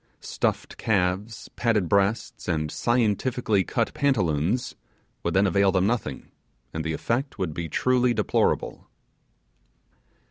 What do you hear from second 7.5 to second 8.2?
be truly